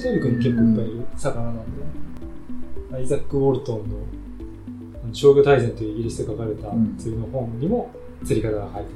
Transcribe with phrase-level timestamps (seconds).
[0.00, 1.62] とか、ユーラシア大陸に結構いっぱいいる魚なんで、
[2.94, 7.90] アイザック・ウォルトンの商業大全というイギリスで書かれたうん釣りの本にも
[8.24, 8.88] 釣り方が書いてある。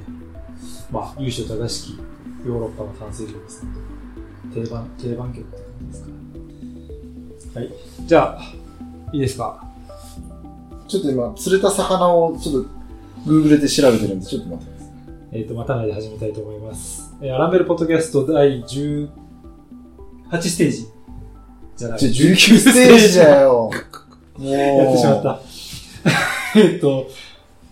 [0.91, 1.99] まあ、優秀正しき
[2.47, 3.71] ヨーロッパの淡水魚ですね。
[4.55, 6.03] 定番、定番魚って感じです
[7.53, 7.61] か。
[7.61, 7.73] はい。
[8.07, 8.43] じゃあ、
[9.13, 9.65] いいですか？
[10.89, 12.71] ちょっと今、釣れた魚をちょっと
[13.27, 14.93] Google で調べてるんで、ちょっと待ってください。
[15.33, 17.13] えっ、と、待たないで始めたいと思います。
[17.21, 18.63] えーアランベルポッドキャスト第
[20.31, 20.89] 18ステージ
[21.77, 21.99] じゃない。
[21.99, 23.71] じゃ19ステージだよ。
[24.37, 24.53] もう。
[24.53, 25.41] やってしまった。
[26.59, 27.09] えっと、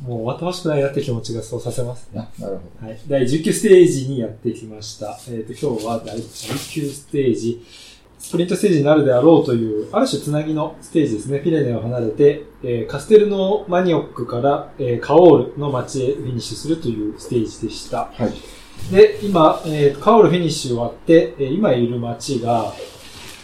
[0.07, 2.29] もう終わってほしくないなって気持ちがそうさせますね。
[2.39, 2.99] あなるほはい。
[3.09, 5.19] 第19ステージにやってきました。
[5.29, 7.65] えっ、と、今日は第19ステージ。
[8.24, 11.40] スプリントステージになるであろうという、ある種つなぎのステージですね。
[11.40, 18.10] ピレネを離れて、えーカステルのマニオックから、えーカオールの街へフィニッシュするというステージでした。
[18.18, 18.24] ど。
[18.24, 18.34] はい。
[18.90, 22.73] で、今、えーカオルフィニッシュ終わって、えー今いる街が、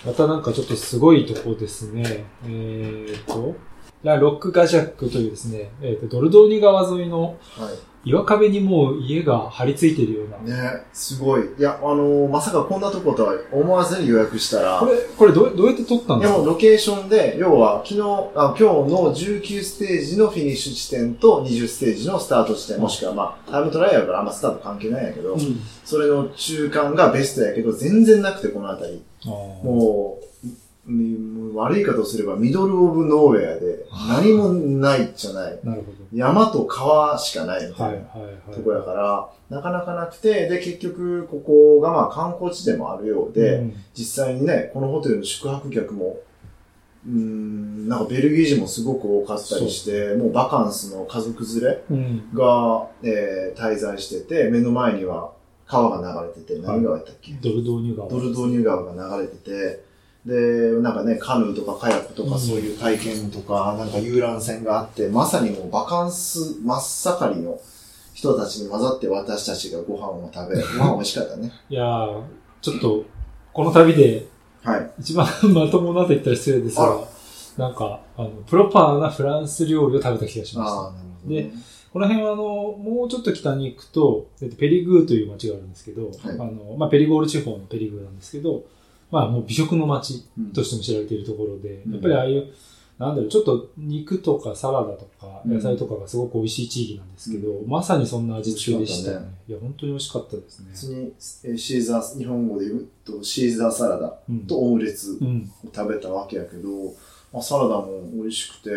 [0.07, 2.25] またなんかちょっとすごいとこですね。
[2.47, 3.57] えーと、
[4.03, 7.23] ラ・ロック・ガジャックというですね、えーと、ドルドーニ川沿いの
[7.57, 7.91] はい。
[8.03, 10.39] 岩壁にもう家が張り付いているような。
[10.39, 11.43] ねすごい。
[11.59, 18.01] いや、あのーまさかこんなとことは思わずに予約したら、これ、これどうどうやって撮ったんですかでもロケーションで、要は昨日、
[18.35, 25.61] あ今日の19ステージのフィニッシュ地点と20ステージのスタート地点、もしくはまあ、タイムトライアルからあんまスタート関係ないんやけど、うん。
[25.85, 29.03] それの中間がベストやけど、全然なくて、この辺り。
[29.27, 30.60] もう、うん
[31.55, 35.59] 悪い言い方をすれば、ミドルオブノーウェアで、何もないじゃない。
[35.63, 37.75] なるほ山と川しかないみど。
[37.75, 37.99] たはいい
[38.49, 38.55] な。
[38.55, 46.19] とこやから、なかなかなくて、で、結局、ここがまあ観光地でもあるようで、うん実際にね、このホテルの宿泊客も、
[47.07, 52.23] うーん、なんかベルギー人もすごく多かったりして、もうバカンスの家族連れうん。
[52.35, 55.33] が、えー滞在してて、目の前には
[55.67, 58.09] 川が流れてて、何川やったっけ、ドルドーニュ川。
[58.09, 59.85] ドルドーニュ川が流れてて、
[60.27, 67.59] で、なんかね、カヌーとかカヤックとうんかそういう体験とか、なんか遊覧船があって、まさにもうバカンス真っ盛りの
[68.13, 71.53] 人たちに混ざって私たちがご飯を食べ、 ご飯美味しかったね。
[71.71, 72.23] いやー、
[72.61, 73.05] ちょっと、
[73.53, 74.27] この旅で
[74.63, 74.91] はい。
[75.01, 77.01] 一番まともなと言ったら失礼ですあが、
[77.57, 80.93] なんか、あの、プロパーなフランス料理を食べた気がしました。
[81.29, 81.43] ね。
[81.43, 81.51] で
[81.93, 88.63] この辺はあの、もうちょっと北に行くとペリグーという町があるんですけど、はいあの、まあ、ペリゴール地方のペリグーなんですけど、
[89.11, 92.47] まあもう美食の町うんとしても知られているところで、うんやっぱりああいう、
[92.99, 99.49] なんだろう、ちょっと肉とかサラダとかうん野菜とかがすごく美味しい地域なんですけど、まさにそんな味付けでしたね美味しかっ。
[99.49, 100.77] いや、本当に美味しかったですね普。
[100.79, 101.13] 通に
[101.45, 104.41] えーシーザー、日本語で言うとシーザーサラダうん。
[104.47, 105.51] とオムレツうん。
[105.65, 106.69] を食べたわけやけど、
[107.33, 108.71] まあ、サラダも美味しくて、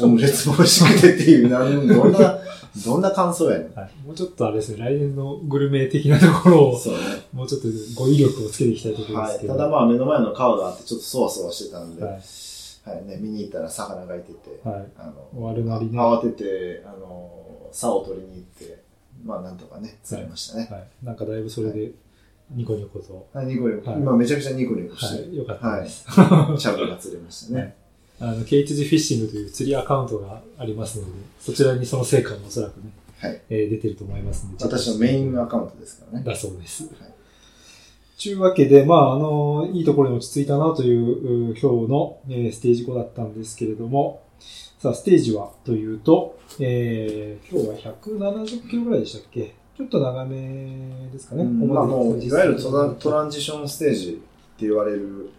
[0.00, 2.38] オムレツも美味しくてっていう、なんどんな、
[2.86, 3.74] どんな感想やねん。
[3.74, 3.90] はい。
[4.06, 7.00] もうちょっとあれですね、来年のグルメ的なところを、そうね。
[7.34, 9.32] もうちょっと語彙力をつけていきたいところではい。
[9.34, 9.52] すけど。
[9.54, 12.20] ただまあ目の前の川があってちょっとそわそわしてたんで、ははい
[13.04, 13.08] い。
[13.08, 14.86] ね、見に行ったら魚がいてて、はい。
[14.96, 17.30] あの、終わるなりね慌てて、あの、
[17.70, 18.82] 竿を取りに行って、
[19.24, 20.68] まあなんとかね、釣れましたね。
[20.70, 20.84] はい。
[21.02, 21.92] なんかだいぶそれで、
[22.50, 25.36] ニコニコと、はい、ニコニコ、はい今めちゃくちゃニコニコして、はい。
[25.36, 26.04] よかったです。
[26.04, 27.81] チャブが釣れましたね。
[28.22, 33.40] あの、ケイツジフィッシングという釣りアカウントがありますので、そちらにその成果もおそらくね、はい。
[33.50, 34.64] えー出てると思いますので。
[34.64, 36.24] 私のメインアカウントですからね。
[36.24, 36.84] だそうです。
[36.84, 37.12] はい
[38.18, 44.22] ちゅうわけで、まあ、あの、いいところに落ち着いたなという、う今日の、えーステージ5だったんですけれども、
[44.78, 49.54] さあ、ステージはというと、えー、今日は170キロぐらいでしたっけ？
[49.76, 50.36] ちょっと長め
[51.12, 51.42] ですかね。
[51.42, 54.20] うんまあもう、いわゆるトラトンランジションステージって
[54.66, 55.30] 言われる、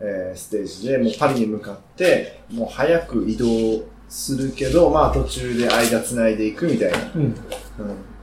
[0.00, 6.98] えーステージで、もうパリに向かって、もう早く移動するけど、まあ途中で間つないでいくみたいな。
[7.14, 7.22] うん。
[7.22, 7.34] うん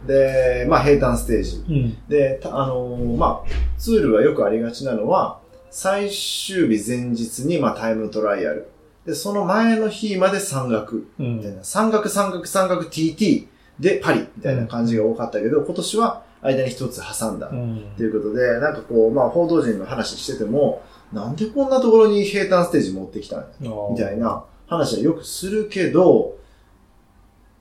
[0.05, 1.63] で、まあ平坦ステージ。
[1.67, 1.97] うん。
[2.07, 8.69] で、たあのーまあ、ツールがよくありがちなのは、最終日前日に、まあ、タイムトライアル。
[9.05, 11.07] で、その前の日まで山岳。
[11.19, 11.37] うん。
[11.37, 11.63] みたいな。
[11.63, 13.47] 山岳、山岳、山岳 TT
[13.79, 17.49] でパリみたいな感じが多かったけど、今年は間に一つ挟んだ。
[17.49, 20.81] うんということで、なんかこう、まあ、報道陣の話してても、
[21.13, 23.47] なんでこんなところに平坦ステージ持ってきたんや？
[23.91, 26.37] みたいな話はよくするけど、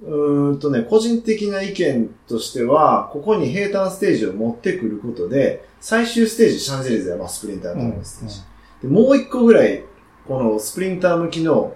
[0.03, 8.41] うーんとね、個人的な意見としては、ここに平坦ステージを持ってくることで、最終ステージ、シャンゼリゼはまあスプリンターのステージ。
[8.83, 9.85] でもう一個ぐらい、
[10.27, 11.75] このスプリンター向きの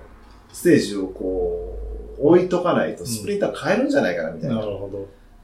[0.53, 1.79] ステージをこ
[2.19, 4.61] う、置いとかないと、スプリンター変えるんじゃないかな、みたいな。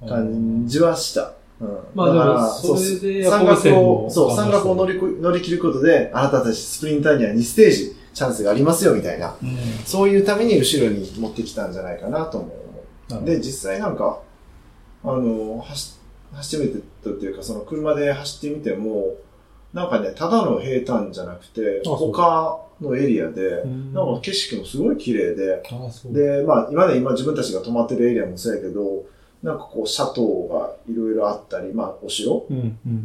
[0.07, 1.33] 感じはした。
[1.59, 9.37] うん、まあだからでもそれでヤ山岳を、そう、山岳を乗りこ乗り切ることで、あなたたちスプリンターには2ステージチャンスがありますよ、みたいな。
[9.43, 9.57] うん。
[9.85, 13.25] そういうために後ろに持ってきたんじゃないかなと思う。
[13.25, 14.21] で、実際なんか、
[15.05, 15.97] あの、走
[16.33, 19.15] 走ってみてたっていうか、その車で走ってみても、
[19.73, 25.63] なんかね、ただの平坦じゃなくて、他のエリアで、なんか景色もすごい綺麗で、
[26.07, 29.05] で、まあ今ね、今自分たちが泊まってるエリアもそうやけど、
[29.43, 32.47] なんかこう、シャトーがいろいろあったり、まあお城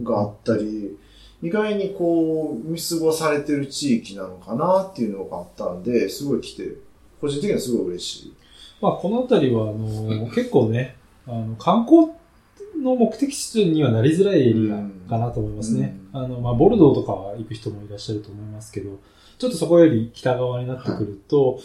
[0.03, 0.97] があったり、
[1.43, 6.75] 意外にこう、見過ごされてる地域なのかなっていうのがあったんで、すごい来て、
[7.19, 8.33] 個人的にはすごい嬉しい。
[8.81, 10.95] まあこの辺りは、あの、結構ね、
[11.27, 12.11] あの、観光
[12.81, 15.97] の目的地にはなりづらいエリアかなと思いますね。
[16.13, 18.99] うん、あの、まあ、ボルドーとかは行く人もいらっしゃると思いますけど、
[19.37, 21.61] ちょっとそこより北側になってくると、はい、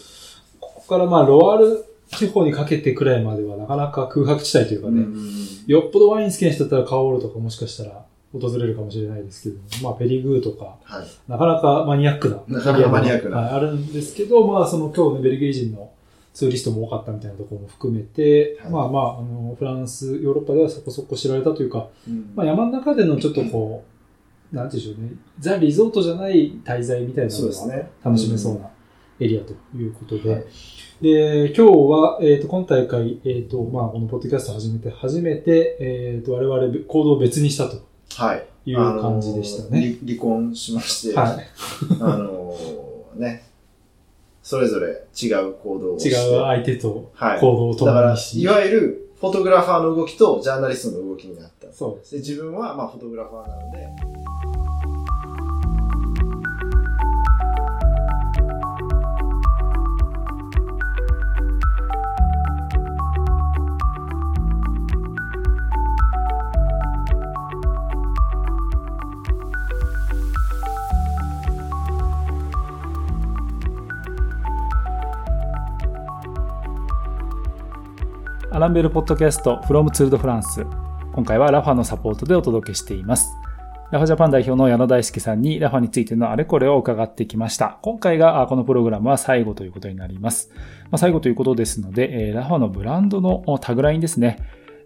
[0.61, 15.91] ここからまあ、ロワール地方にかけてくらいまではなかなか空白地帯というかね、うん、よっぽどワイン好きな人だったらカオールとかもしかしたら訪れるかもしれないですけど、まあ、ペリグーとか、はい、なかなかマニアックななかなかマニアックな、はい、あるんですけど、まあ、その今日ね、ベルギー人の
[16.35, 23.85] ツーリストも多かったみたいなところも含めて、はい、まあまあ、あの、フランス、ヨーロッパではそこそこ知られたというか、うん、まあ山の中でのちょっとこ
[24.52, 28.69] う、なんていうんでしょうね、ザ・リゾートじゃない滞在みたいなのが楽しめそうな
[29.19, 30.44] エリアということで、はい、
[31.01, 37.77] で、今日は、えっ、ー、と、今大会、えっ、ー、と、まあ、このポッドキャスト始めて、初めて、えっ、ー、と、我々行動を別にしたと。
[38.15, 38.47] はい。
[38.65, 39.97] いう感じでしたね。
[40.05, 41.47] 離婚しまして、はい。
[42.01, 42.57] あの
[43.15, 43.45] ね、
[44.43, 46.09] それぞれ違う行動をして。
[46.09, 51.73] 違う相手と行動を共にし、はい、だから、いわゆるフォトグラファーの動きとジャーナリストの動きになった。
[51.73, 52.11] そうです。
[52.13, 54.66] で自分はまあフォトグラファーなので、
[78.67, 80.67] アランベールポッドキャスト from ツールドフランス。
[81.13, 83.31] 今回はラファのサポートでお届けしています。
[83.93, 87.79] ラファジャパン代表の矢野大輔さんにラファについてのあれこれを伺ってきました。
[87.83, 90.51] 今回がこのプログラムは最後ということになります。
[90.91, 94.39] まあ、最後ということですので、ラファのブランドのタグラインですね。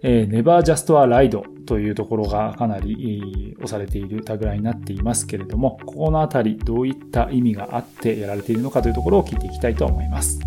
[0.02, 10.38] Never Just a Ride というところがかなり押されているタグラインになっていますけれども、ここのあたりどういった意味があってやられているのかというところを聞いていきたいと思います。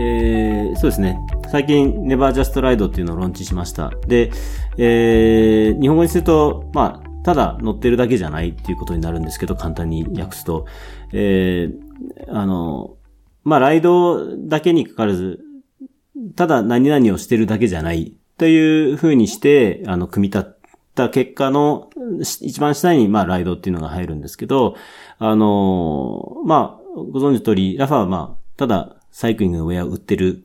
[0.00, 1.18] えー、そうですね。
[1.50, 3.90] 最近 Never Just Ride っていうのをローンチしました。
[4.06, 4.32] で、
[4.78, 10.64] えー、日本語にすると、まあ、ただ乗ってるだけじゃないっていうことになるんですけど、簡単に訳すと、
[11.12, 12.96] えー、あの、
[13.44, 15.40] まあ、ライドだけにかかわらず、
[16.34, 20.58] ただ何々をしてるだけじゃないという風にして、あの、組み立っ
[20.94, 21.90] た結果の、
[22.22, 24.76] 一番下に、まあ、ライドっていうのが入るんですけど、
[25.18, 30.44] あの、まあ、ご存知の通り、ラファはまあ、ただ、サイクリングのウェアを売ってる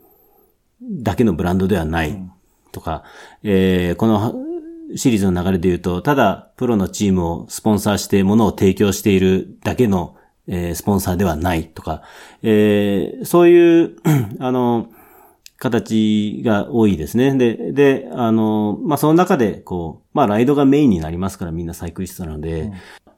[0.82, 2.22] だけのブランドではない
[2.72, 3.04] とか、
[3.44, 4.36] うん、えー、この
[4.96, 10.18] シリーズの流れで言うと、ただプロのチームをスポンサーして物を提供しているだけの、
[10.48, 12.04] えー、スポンサーではないとか、
[12.44, 13.96] えー、そういう
[14.40, 14.90] あの、
[15.58, 17.36] 形が多いですね。
[17.36, 22.74] で、で、あの、まあ、その中で、こう、まあ、ライドがメインになりますからみんなサイクリストなので、うん、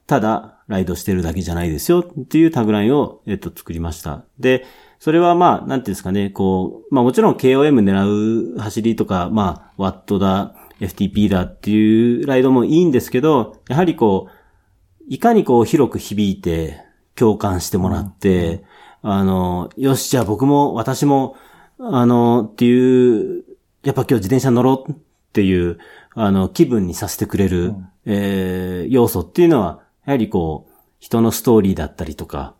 [0.06, 4.24] ただ、ライドしてるだけじゃないですよっていうタグラインを、えっと、作りました。
[4.40, 4.66] で、
[5.00, 16.84] それはまあ、なんていうんですかね、こう、まあもちろん KOM 狙う走りとか、まあ、ワットだ、FTP だっていうライドもいいんですけど、やはりこう、いかにこう広く響いて、
[17.16, 18.64] 共感してもらって、
[19.04, 21.36] うん、あの、よし、じゃあ僕も、私も、
[21.80, 23.44] あの、っていう、
[23.84, 24.96] やっぱ今日自転車乗ろうっ
[25.34, 25.80] ていう、
[26.14, 32.56] あの、気分にさせてくれる、うん、えー、要素っていうのは、やはりこう、人のストーリーだったりとか、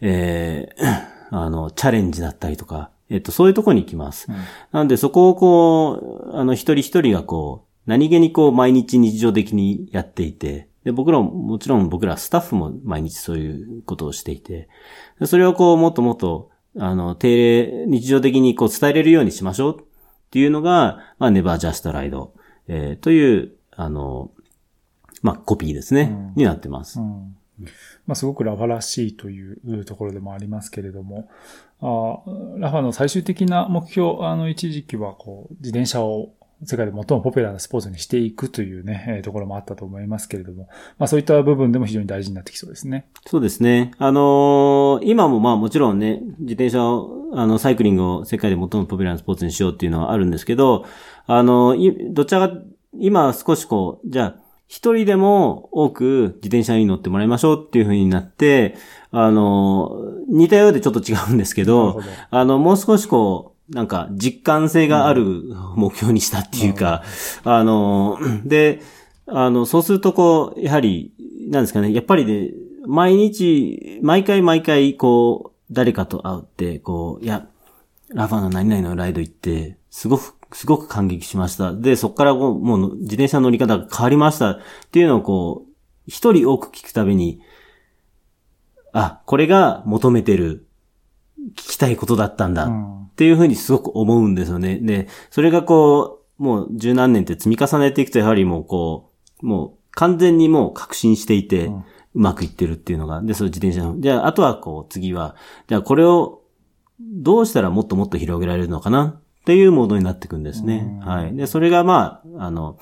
[0.00, 4.30] えー、あの、チャレンジだったりとか、えっと、そういうとこに行きます。
[4.30, 4.36] うん、
[4.70, 14.68] なんで、そこをこう、あの、一人一人がこう、何気にこう、毎日日常的にやっていて、で、僕らも、もちろん僕らスタッフも毎日そういうことをしていて、
[15.24, 19.84] それをこう、もっともっと、あの、定例、日常的にこう、伝えれるようにしましょうっ
[20.30, 22.28] ていうのが、まあ、never just ride、
[22.68, 24.30] えー、という、あの、
[25.22, 27.00] まあ、コピーですね、うん、になってます。
[27.00, 27.36] うん
[28.06, 31.28] まあ、すごくラファらしいというところでもありますけれども、
[31.80, 32.20] あ
[32.58, 36.32] ラファの最終的な目標、あの、一時期は、こう、自転車を
[36.64, 40.68] 世界で最もポピュラーなスポーツにしていくというね、えー、ところもあったと思いますけれども、
[40.98, 43.06] まあそういった部分でも非常に大事になってきそうですね。
[43.26, 43.92] そうですね。
[43.98, 50.84] あのー、今もまあもちろんね、自転車を、あの、サイクリングを世界で最もポピュラーなスポーツにしようっていうのはあるんですけど、
[51.26, 52.56] あのー、どちらか、
[52.94, 54.41] 今少しこう、じゃあ、
[54.72, 58.74] 一人でも多く自転車に乗ってもらいましょうっていう風になって、
[59.10, 59.98] あの、
[60.30, 62.00] 似たようでちょっと違うんですけど、
[62.30, 65.42] あの、もう少しこなんか実感性がある
[65.76, 67.02] 目標にしたっていうか、
[67.44, 68.80] あの、で、
[69.26, 71.12] あの、そうするとこう、やはり、
[71.50, 72.48] なんですかね、やっぱりね、
[72.86, 77.46] 毎日、毎回毎回、こう、誰かと会って、こう、いや、
[78.08, 81.72] ラファの何々のライド行って、すごく、すごく感激しました。
[81.72, 85.72] で、そこからもう、もう自転車乗り方が変わりましたっていうのをこう、
[86.06, 87.40] 一人多く聞くたびに、
[88.92, 90.66] あ、これが求めてる、
[91.54, 94.78] 聞きたいことだったんだっていうふうにすごく思うんですよね。
[94.78, 99.10] で、それがこう、もう十何年って積み重ねていくとやはりもうこ
[99.42, 101.70] う、もう完全にもう確信していて、
[102.14, 105.34] うまくいってるっていうのが、で、その自転車の、じゃあ、あとはこう、次は、
[105.66, 106.42] じゃあこれを
[107.00, 111.00] どうしたらもっともっと広げられるのかなっていうモードになっていくんですね。
[111.02, 111.34] はい。
[111.34, 112.78] で、それがまあ、あの、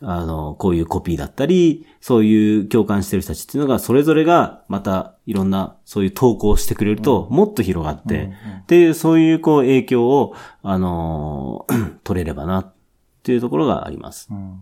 [0.00, 11.66] あの、こういうコピーだったり、そういう共感してる人たちっていうのが、それぞれがまたいろんな、そういう投稿をしてくれると、もっと広がって、っていう、そういうこう影響を、あの、
[12.04, 12.72] 取れればな、っ
[13.22, 14.28] ていうところがあります。
[14.30, 14.60] うん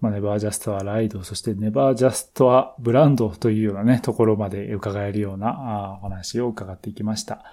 [0.00, 7.44] まあ、ネバージャストはライド、そしてネバージャストはブランドというようなね、ところまで伺えるようなお話を伺っていきました。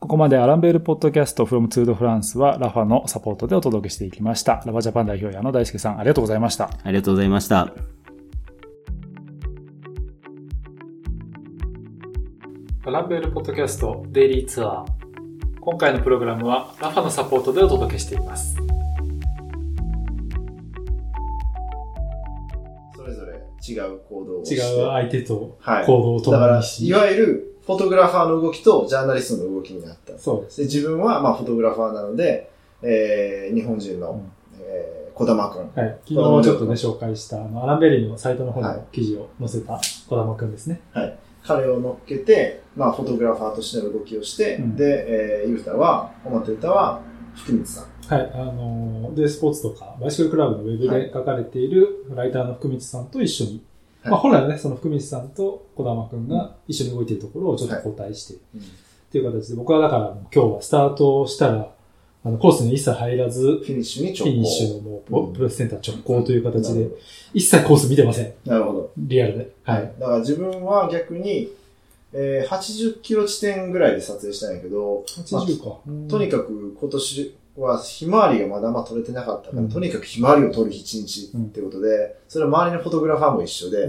[0.00, 4.62] ここまでアランベールポッドキャスト from ツードフランスはラファのサポートでお届けしていきました。
[4.64, 6.70] ラバジャパン代表矢野大輔さん、ありがとうございました。
[6.84, 7.74] ありがとうございました。
[12.86, 14.84] アランベールポッドキャストデイリーツアー。
[15.60, 18.56] 今回のプログラムはラファのサポートでお届けしています。
[23.68, 24.54] 違う行動をして。
[24.54, 30.18] 違う相手と行動を共にし、はい、だから、いわゆるフォトグラファーの動きとジャーナリストの動きになった。
[30.18, 30.56] そうです。
[30.62, 35.70] で自分は、まあ、フォトグラファーなので、えー、日本人の、うん、えー、小玉くん。
[35.78, 35.98] はい。
[36.08, 40.80] 昨日ちょっとね、紹介した、あの、アランベリーのサイトの方の記事を載せた小玉くんですね。
[40.94, 41.18] はい。
[41.44, 47.02] 彼を乗っけて、まあ、フォトグラファーとしての動きをして、うん、で、えー、ユータは、表歌は、
[47.34, 47.84] 福光さん。
[48.14, 53.62] はい、あの、で、スポーツとか、バイシクルクラブのウェブで書かれているライターの福光さんと一緒に
[54.10, 58.38] まあ、本来はね、その福光さんと小玉くんが一緒に動いているところをちょっと交代して、っ
[59.10, 61.70] ていう形で、僕はだから今日はスタートしたら、
[62.24, 64.24] あの、コースに一切入らず、フィニッシュに直行。
[64.24, 66.88] フィニッシュのもう、プロレスセンター直行という形で、
[67.32, 68.32] 一切コース見てません。
[68.44, 68.92] なるほど。
[68.98, 69.50] リアルで。
[69.62, 69.92] はい。
[69.98, 71.48] だから自分は逆に、
[72.12, 83.88] えー、80キロ地点ぐらいで撮影したんやけど、80か、まあ、とにかく今年は、ひまわりがまだま取れてなかったから、うん、とにかくひまわりを撮る一日ってことで、うん、それは周りのフォトグラファーも一緒で、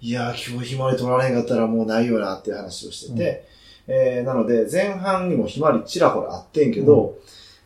[0.00, 3.46] いやー、今日ひまわり撮られへんかったらもうないよなっていう話をしてて、
[3.86, 7.18] うん、えー、なので、前半にもひまわりちらほらあってんけど、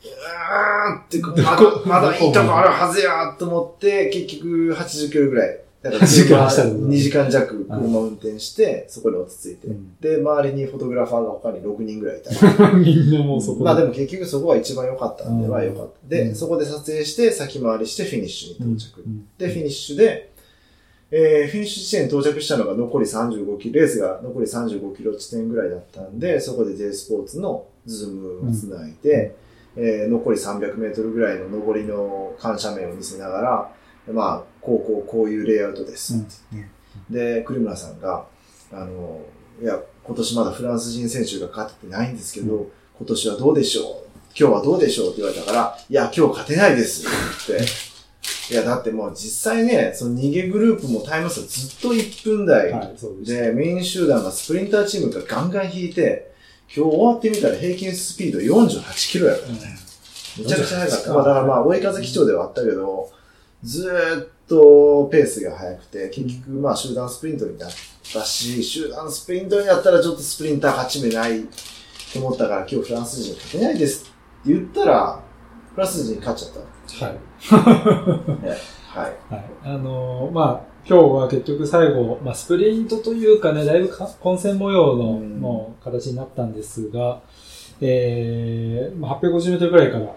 [0.04, 12.30] うーんって、まだ、まだいいとこあるはずやと思って、結局80キロぐらいだから時間2時間弱車運転して、そこで落ち着いて、うん、で、周りにフォトグラファーが他に6人ぐらいいた。
[12.78, 16.08] みんなもうそこまあでも結局そこは一番良かったんで、は良かった。
[16.08, 19.00] で、うん、そこで撮影して、先回りしてフィニッシュに到着。
[19.00, 20.30] うん、で、フィニッシュで、
[21.10, 29.34] えー、フィニッシュ地点に到着したのが残り35キロ、レースが残り35キロ地点ぐらいだったんで、そこで J スポーツのズームをつないで、
[29.76, 33.72] えー、残り300メートルぐらいの上りの緩斜面を見せながら、
[34.10, 36.14] まあ、こうこうこういうレイアウトです。
[36.14, 36.26] うん、
[37.10, 38.26] で、栗村さんが、
[38.72, 39.20] あの、
[39.60, 42.66] いや、今年まだフランス人選手が勝っててないんですけど、うん、
[42.98, 43.84] 今年はどうでしょう？
[44.36, 47.64] 今日はどうでしょうって言われたから、いや、今日勝てないですって。
[48.52, 56.32] いや、だってもう実際ね、その逃げグループもタイム差ずっと1分台、はい、でメイン集団がスプリンターチームがガンガン引いて、
[56.74, 59.58] 今日終わってみたら平均スピード48キロやからね。
[60.38, 61.14] めちゃくちゃ速かった。
[61.14, 63.10] まあだからまあ追い風基調ではあったけど、
[63.62, 71.42] ずっとペースが速くて、結局まあ集団スプリントになったし、集団スプリントになったらちょっとスプリンター勝ち目ない
[72.12, 75.22] と思ったから今日フランス人勝てないですって言ったら、
[75.74, 77.04] フランス人勝っちゃった。
[77.06, 77.18] はい。
[78.92, 79.12] はい。
[79.30, 79.44] はい。
[79.64, 83.90] あのー、まあ、今日は結局最後、まあ、スプリントというかね、だいぶ
[84.20, 87.20] 混戦模様の、もう形になったんですが、
[87.80, 90.14] えー、まあ、850メートルぐらいから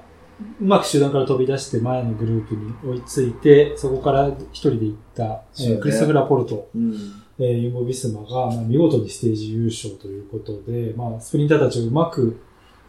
[0.62, 6.94] うまく集団から飛び出して前のグループに追いついて、そこから一人で行った、ね、えー、クリストフ・ラポルト、うん、
[7.40, 12.42] えー、ユンボ・ビスマが、まあ、見事にステージ優勝ということで、まあ、スプリンターたちをうまく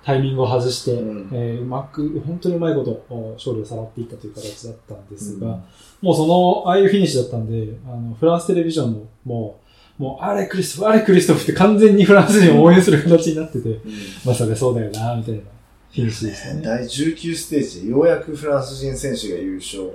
[0.04, 5.62] タイミングを外して、うん、えー、うまく、本当にうまいこと勝利をさらっていったという形だったんですが、うん、
[6.02, 9.60] もうその、ああいうフィニッシュだったんで、あの、フランステレビジョンも、も
[9.98, 13.80] う、もう、あれクリストフ、あれクリストフって完全にフランス人を応援する形になってて、うん、
[14.24, 15.40] まあそれそうだよな、みたいな。
[15.96, 16.60] フィニッシュでしたね。
[16.62, 19.92] 第19ステージでようやくフランス人選手が優勝。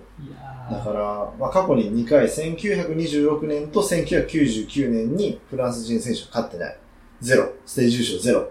[0.72, 6.78] だから、まあ、過去に2回、1926年と1999年にフランス人選手は勝ってない。
[7.22, 7.54] ゼロ。
[7.68, 8.50] ステージ優勝ゼロ。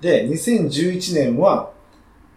[0.00, 1.70] で、2011年は、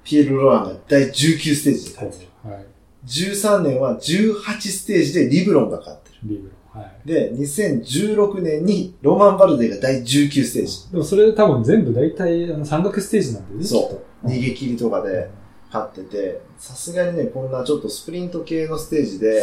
[0.04, 2.52] ピエール・ロランが第19ステージで勝ってる。
[2.52, 2.66] はい。
[3.08, 6.18] 13年は18ステージでリブロンが勝ってる。
[6.24, 6.54] リブロ。
[6.74, 7.08] はい。
[7.08, 10.92] で、2016年にロマン・バルデが第19ステージ。
[10.92, 13.66] でもそれ多分全部大体あの山岳ステージなんだよね。
[13.66, 14.28] そう。
[14.28, 15.30] 逃げ切りとかで
[15.72, 19.42] 勝ってて、さすがにね、こんなちょっとスプリント系のステージで。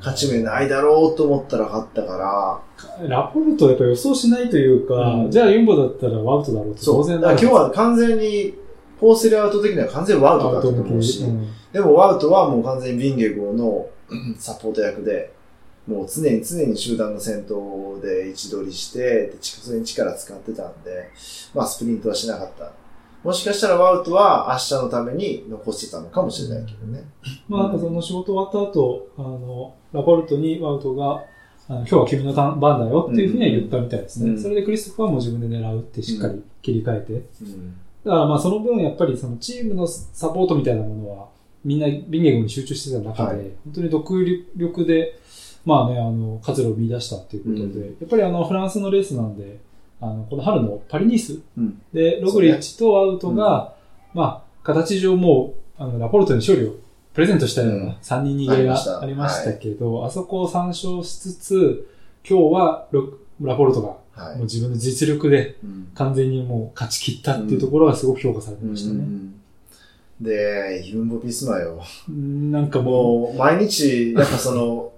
[0.00, 2.62] 勝ち目ないだろうと思ったら勝ったか
[2.98, 6.84] ら、ラポルトはやっぱ予想しないというか、うんじゃあユンボだったらワウトだろうって。
[6.84, 8.54] 当然だ今日は完全に、
[8.98, 15.32] フォースレアウト的には完全にワウトだったと思うし、うんでもワウトはもう完全にビンゲゴのうんサポート役で、
[15.86, 21.10] もう常に常に集団の先頭で位置取りして、でそれに力使ってたんで、
[21.54, 22.72] まあスプリントはしなかった。
[23.22, 27.04] もしかしたらワウトは明日のために残してたのかもしれないけどね。
[27.48, 31.24] まあなんかその仕事終わった後、あの、ラポルトにワウトが、
[31.66, 34.30] あの今日は君の番だよっていうふうには言ったみたいですね。
[34.30, 37.12] うんそれでクリストフはもう自分で狙うってしっかり切り替えて。
[37.12, 37.74] うん。
[38.04, 41.28] だからまあその分やっぱりそのチームのサポートみたいなものは
[41.64, 45.18] みんなビンゲゴに集中してた中で、はい本当に独力で、
[45.64, 49.58] まあね、あの、活路を見出したっていうことで、うやっぱりあのフランスのレースなんで、
[50.00, 51.80] あの、この春のパリニースうん。
[51.92, 53.74] で、ログリッチとアウトが、
[54.12, 56.74] まあ、形上もう、あの、ラポルトに勝利を
[57.14, 61.88] プレゼントしたよううんな3人逃げがあありりましたけど、あそこを参照しつつ、
[62.28, 64.44] 今日はロラポルトがはいもう。
[64.44, 69.00] 自分の実力でうん完全にもう勝ち切ったっていうところがすごく評価されてましたね。
[69.00, 69.40] うん
[70.20, 71.82] で、ユンボ・ビスマよ。
[72.08, 74.92] なんかももう、毎日、やっぱその、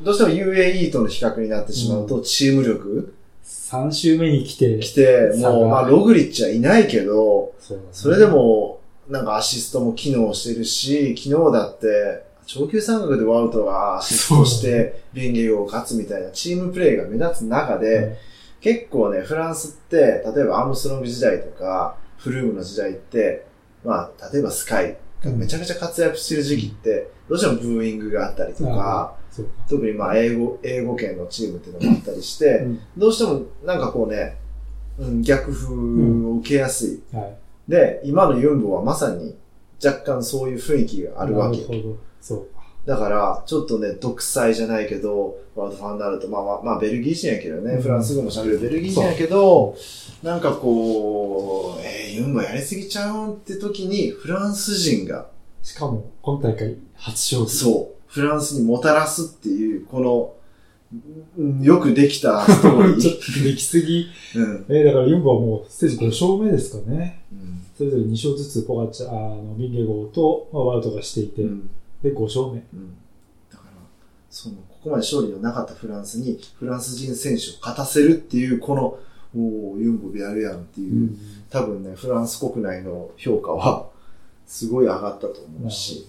[0.00, 3.12] どうしても UAE との比較になってしまうと、チーム力う、
[3.44, 7.54] 3週目に来て、来て、もう、まあ、ログリッチはいないけど、
[7.92, 18.16] それでも、なんかアシストも機能してるし、昨日だって、長級三角でワウトがアシストして、ビンゲを勝つみたいなチームプレーが目立つ中で、
[18.60, 23.46] 結構ね、フランスって、例えばアームストロング時代とか、フルームの時代って、
[23.84, 29.17] まあ、例えばスカイがめちゃくちゃ活躍してる時期って、どうしてもブーイングがあったりとか。
[29.68, 34.36] 特にまあ、英語、英語圏のチームっていうのもあったりして、うんどうしてもなんかこうね、
[34.98, 37.02] うん、逆風を受けやすい。
[37.12, 37.36] はい。
[37.68, 39.36] で、今のユンボはまさに
[39.84, 41.62] 若干そういう雰囲気があるわけな。
[41.62, 41.96] るほど。
[42.20, 42.58] そうか。
[42.86, 49.76] だから、ちょっとね、独裁じゃないけど、ワールドファンになると、まあまあ、まあ、ベルギー人やけどね、うんフランス語も喋るベルギー人やけど、
[50.22, 55.28] なんかこう、えー、ユンボやりすぎちゃうんって時に、フランス人が、
[55.62, 57.50] しかも、今大会初勝利。
[57.50, 60.34] そう、フランスにもたらすっていう、この、
[61.36, 63.38] うんよくできたストーリ ちょっー。
[63.42, 64.06] とできすぎ。
[64.36, 64.64] うん。
[64.70, 67.22] えー、だからユンボはもうステージ5勝目ですかね。
[67.30, 71.70] うんそれぞれ2勝ずつポガチャ、あの、ビンゲゴーと、まあ、ワウトがしていて、うん
[72.02, 72.52] で、5勝目。
[72.54, 72.94] うん
[73.52, 73.70] だから、
[74.30, 78.98] その、ここまで勝利のなかったフランスに、フランス人選手を勝たせるっていう、この、
[79.36, 81.14] おーユンボでやるやんっていう、
[81.50, 83.90] 多分ね、フランス国内の評価は、
[84.46, 86.06] すごい上がったと思うし、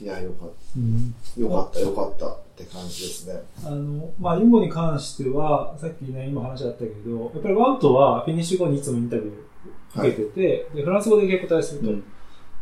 [0.00, 1.14] いや、よかっうん。
[1.34, 3.40] た、よかった、よかったって感じですね。
[3.64, 12.00] あの、まあ、ユンボに関しては、さっきね、今話あったけど、やっぱりワウトはフィニッシュ後にいつもインタビュー受けてて、でフランス語で結構答えすると、うん。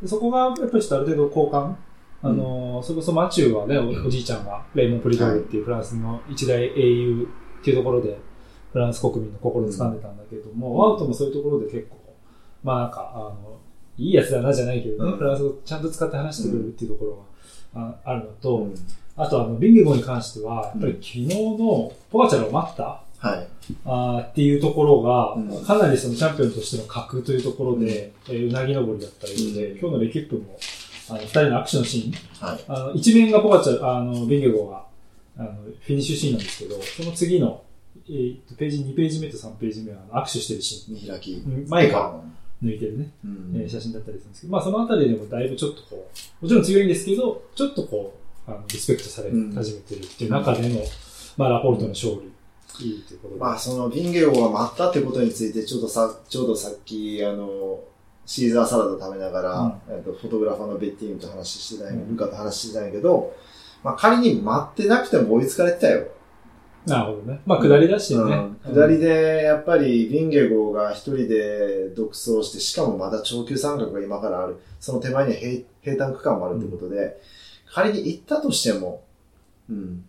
[0.03, 1.75] でそこがやっぱりちょっとある程度交換、
[2.25, 7.29] あの、それこそマチューはね、おおじいちゃんがレイモン・プリドールっていうフランスの一大英雄
[7.61, 8.18] っていうところで、
[8.73, 11.97] フランス国民の心を掴んでたんだけれども、ワウトもそういうところで結構、
[12.62, 13.59] まあなんか、あの、
[13.98, 17.24] いいやつだなじゃないけどね、うんフランス語ちゃんと使って話してくれるっていうところ
[17.74, 18.74] がああるのと、うん
[19.14, 23.46] あとあの、ビンゲゴに関しては、やっぱり昨日のポガチャルを待ったはい。
[23.85, 30.59] あーっていうところが、うんかなりそのチャンピオンとしての格というところで、えーうなぎ登りだったりで、うん今日のレキップも、
[31.11, 32.64] あの、二人のアクションシーン、はい。
[32.66, 34.87] あの、一面がポガチャル、あの、ビンゲゴが、
[35.37, 37.62] あの、フィニッシュシーンなんですけど、その次の、
[38.09, 41.33] えーとページ2ページ目と3ページ目は握手してるシ見開き。
[41.33, 41.68] ーン。
[41.68, 42.20] 前から
[42.62, 43.53] 抜いてるね、うん。
[43.57, 49.53] えー写真だったりするんですけど、まあそのあたりでもだいぶちょっとこう、もちろん強いんですけど、ちょっとこう、あのリスペクトされうん。
[49.55, 50.81] 始めてるっていう中での、
[51.37, 52.33] まあラポルトの勝利、
[52.81, 53.40] いいということで。
[53.40, 57.81] まあ、そのビンゲオが待ったってことについて、ちょっとさ、ちょうどさっき、あの、
[58.25, 63.35] シーザーサラダ食べながら、えっとフォトグラファーのベッティーンと話してたんや、うんルカと話してたんやけど、
[63.83, 66.07] まあ仮に待ってなくても追いつかれてたよ。
[66.87, 67.40] なるほどね。
[67.47, 68.23] まあ下りだしね。
[68.23, 74.61] うん下りで、やっぱりビンゲゴが一人で独走して、しかもまだ長級三角が今からある。
[74.81, 77.21] その手前には平平坦区間もあるってことで、
[77.73, 79.03] 仮に行ったとしても、
[79.71, 80.05] うん、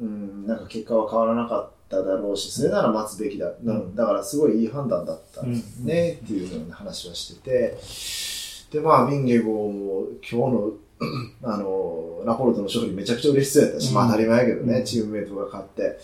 [0.00, 3.52] うん、なんか結果は変わらなかっただろうし、それなら待つべきだ。
[3.62, 5.52] うん、だからすごいいい判断だったうん
[5.84, 7.78] ね、っていうような話はしてて、
[8.72, 10.72] で、まあ、ビンゲゴも今日の、
[11.42, 15.98] あの、ラポルトの勝利めちゃくちゃ嬉しそうやったし、うんまあ当たり前やけどね、うんチームメイトが勝って。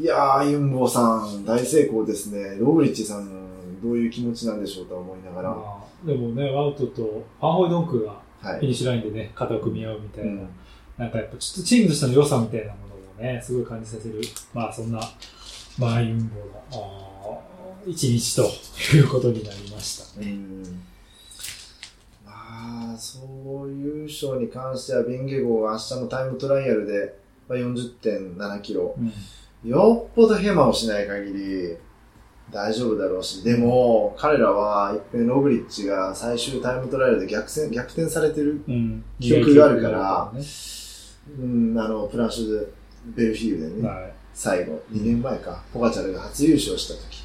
[0.00, 2.56] いやー、ユンボーさん、大成功ですね。
[2.58, 5.50] ログリッチさん、どういう気持ちなんでしょうと思いながら。
[5.50, 8.74] はまあ、でもね、ワウトとファンホイドンクがフィニッい。
[8.74, 10.48] シュラインでね、肩を組み合うみたいな、うん
[10.96, 14.20] なんかやっぱちょっとチームとしての良さみたいなものをね、すごい感じさせる、
[14.52, 15.00] まあそんな、
[15.76, 16.30] まあユン
[16.70, 17.42] ボの、
[17.84, 20.28] 一日ということになりましたね。
[20.28, 20.68] うんま
[22.94, 28.94] あ、そう優勝に関しては、ビンゲゴが明日のタイムトライアルで、まあ、40.7キロ。
[28.98, 29.12] うん
[29.64, 31.76] よっぽどヘマをしない限り、
[32.50, 39.02] 大丈夫だろうし、でも、彼らは、一遍ログリッチが最終タイムトライアルで逆転逆転されてる、うん。
[39.18, 40.44] 記憶があるからね。
[41.40, 42.66] うん、あの、プランシュで、
[43.06, 44.12] ベルフィーユでね、はい。
[44.34, 47.24] 最後、2年前か、ポガチャルが初優勝した時。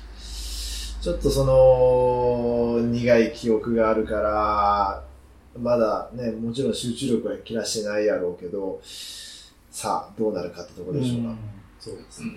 [1.02, 5.04] ちょっとその、苦い記憶があるから、
[5.62, 8.80] まだね、もちろん集中力は切らしてないやろうけど、
[9.70, 11.30] さあ、どうなるかってところでしょうか。
[11.30, 11.38] うん
[11.80, 12.32] そうですね。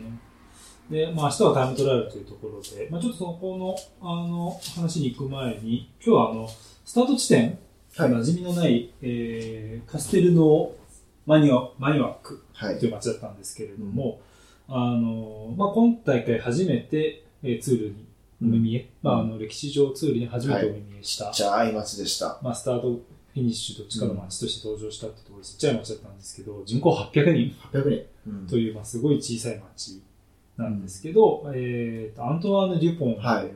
[0.89, 6.49] で、まあ明日はタイムトライアルというところで、まあちょっとそのこの、あの、話に行く前に、今日はあの、
[6.85, 7.59] スタート地点、
[7.97, 10.73] はい馴染みのない、えー、カステルの
[11.27, 12.87] マニュア、マニュアックはいと。
[12.87, 14.21] いう街だったんですけれども、
[14.69, 18.07] あの、まあ今大会初めて、えーツールに
[18.41, 22.39] お目見え、まああの、歴史上ツールに初めてお目見えした、じゃあ、い街でした。
[22.43, 23.01] まあスタート、
[23.35, 27.89] フィニッシュどっちかの街として登場したってところでちっちゃい街だったんですけど、人口800人800
[28.25, 28.31] 人。
[28.31, 28.47] うん。
[28.47, 30.03] という、まあ、すごい小さい町
[30.59, 33.53] なんですけど、えーとアントワーヌ・デュポンという、はい。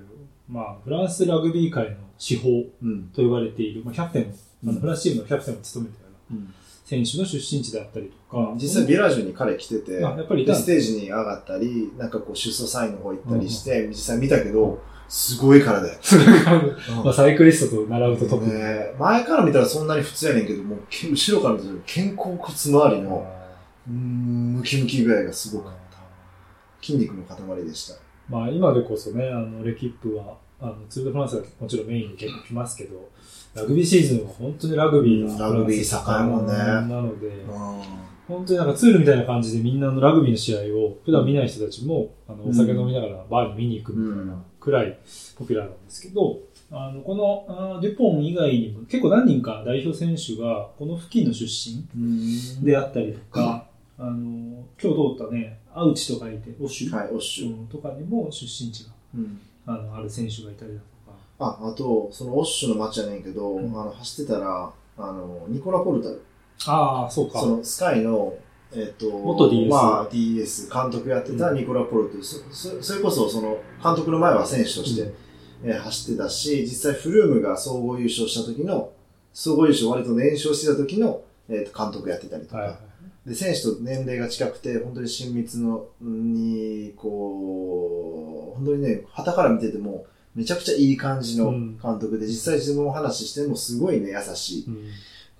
[0.48, 2.48] まあ、フランスラグビー界の司法
[2.82, 3.04] うん。
[3.14, 4.30] と呼ばれている、まあ、キャプテンを、あ
[4.64, 4.74] うん。
[4.76, 6.40] のフランスチームのキャプテンを務めたような
[6.86, 15.94] 選手の出身地であったりとか、実際、ビラージュに彼来てて、あやっぱりステージに上がったり、なんかこう、出走サインの方行ったりして、実際見たけど、すごい体や。
[17.04, 18.52] まあ、サイクリストと習うと特に。
[18.52, 23.26] ね前から見たらそんなに普通やねんけど、もうけ後ろから見たら肩甲骨周りの、
[23.88, 25.98] うーん、ムキムキ具合がすごかった。
[26.84, 27.94] 筋肉の塊でした。
[28.28, 33.08] まあ、今でこそね、あの、レキップは、あの、ツール・ド・フランスがもちろんメインで結構来ますけど、
[33.56, 37.32] ラグビーシーズンは本当にラグビーが、うんラグビー盛んもんねなので、う
[38.28, 44.98] 本当になんかツールみたいな感じでみんなのラグビーの試合を普段見ない人たちも、あのうんお酒飲みながらバーに見に行くみたいなくらい
[45.36, 46.40] ポピュラーなんですけど、
[46.72, 57.56] あのこのデュポン以外にも結構何人か代表選手がこの付近の出身んであったりとか、あの今日通ったね、アウチとかいて、オシュ、はい、オッシュ。
[57.56, 66.22] うんとかにも出身地がうんあのある選手がいたりだとか、あ、あと、そのオッシュの街やねんけど、うんあの、走ってたら、あの、ニコラ・ポルタル。
[66.66, 67.40] ああ、そうか。
[67.40, 68.34] そのスカイの、
[68.72, 72.16] えっ、と、元 DS まあ DS 監督やってたニコラ・ポルト。
[72.18, 75.12] ル、そそそれこそその監督の前は選手として、うん。
[75.64, 78.92] えー走ってたし、実際フルームが総合優勝した時の、
[79.32, 82.78] 総合優勝割と年少してた時の、えーと監督やってたりとか、はいはい
[83.26, 91.78] で、選手と年齢が近くて、本当に親密の、に、こう、本当にね、旗から見てても、めちゃくちゃいい感じのうん。
[91.82, 94.84] 監督で、実際自分の話してもすごいね、優しいうん、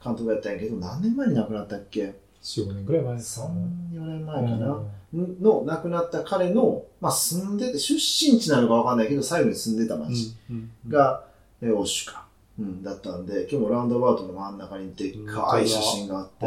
[0.04, 2.14] 監督やったんやけど、何年前に亡くなったっけ？
[2.46, 3.54] 4、5年くらい前ですかね。
[3.92, 4.82] 3、4年前かな、
[5.12, 10.90] の亡くなった彼の、まあ住んでて、出身地なのかわかんないけど、最後に住んでた町うんうん。
[10.90, 11.24] が、
[11.61, 12.26] えーオッシュか、
[12.59, 16.46] うん、だったんで、今日もラウンドアバウトの真ん中にでっかい写真があって、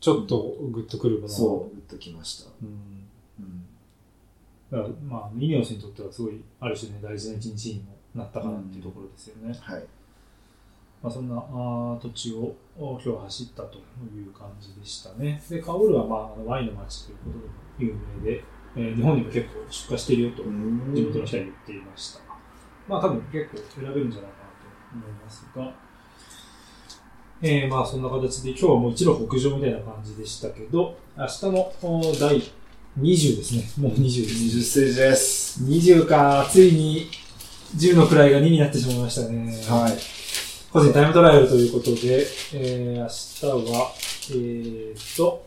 [0.00, 2.50] ちょっとグッとくるものそう、グッときました。
[2.62, 2.68] うん。
[3.40, 3.64] うん。
[4.70, 9.56] だからまあ、イニオスにとってはすごい、ある種ね、大事な一日にもなったかなっていうところですよね。
[9.60, 9.84] はい。
[11.02, 15.42] まあ、そんなあー土地をお今日は走ったという感じでしたね。
[15.48, 18.44] で、カオルは、まあ、ワインの街ということで有名で、
[18.76, 22.20] えー日本にも結構出荷しているよと、うん地元の人は言っていました。
[22.88, 25.74] まあ、多分結構選べるんじゃないかなと思いますが、
[27.40, 32.42] えー、まあ、そんな形で今日はもう一路北上みたいな感じでしたけど、明日のお第
[32.98, 33.88] 20ですね。
[33.88, 34.58] もう20です。
[34.58, 35.62] 20ステージです。
[35.62, 37.08] 20か、ついに
[37.76, 39.52] 10の位が2になってしまいましたね。
[39.68, 40.17] はい。
[40.78, 43.92] 個人タイムトライアルということで、えー、明日は、
[44.30, 45.44] えー、と、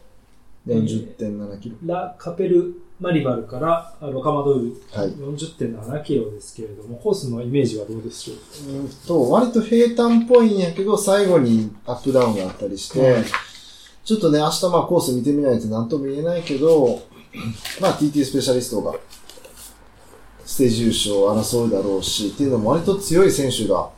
[0.68, 1.76] 40.7キロ。
[1.86, 5.10] ラ・カペル・マリバルからあロカマドールはい。
[5.12, 8.34] 40.7キロですけれども、コースのイメージはどうでしょ
[8.70, 8.74] う？
[8.74, 13.24] うんと、割と平坦っぽいんやけど、最後にアップダウンがあったりして、はい
[14.04, 17.04] ちょっとね、明日まあコース見てみないと何とも言えないけど、
[17.80, 18.96] まあ TT スペシャリストが
[20.44, 23.90] ステージ優勝を争うだろうし、っていうのも割と強い選手が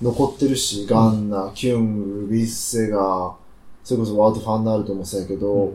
[0.00, 3.34] 残ってるし、ガンナ、キュング、ビッセガ、
[3.84, 5.74] それこそワウト・ファンナールトもそうやけど、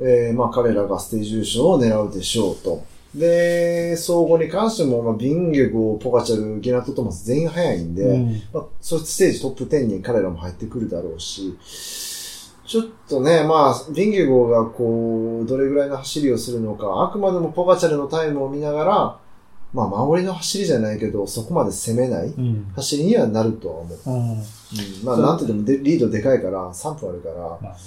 [0.00, 2.84] えーまあ彼らがステージ優勝を狙うでしょうと。
[3.14, 8.42] で、総合に関しても、まあ、ビンゲゴ、ポガチャル、ゲナト・トマス全員速いんで、うん。
[8.54, 11.54] まあ、そステージトップ10に彼らも入ってくるだろうし、
[12.66, 19.18] ちょっとね、まあ、ビンゲゴーがこう、どれぐらいの走りをするのか、あくまでもポガチャルのタイムを見ながら、
[19.72, 22.70] まあ、守りの走りじゃないけど、そこまで攻めないうん。
[22.76, 23.98] 走りにはなるとは思う。
[24.06, 24.30] うん。
[24.32, 24.38] うん、
[25.02, 27.78] まあ、なんて言ってもでリードでかいから、3分あるから、まあね。